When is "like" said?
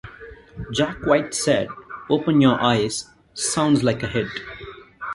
3.83-4.01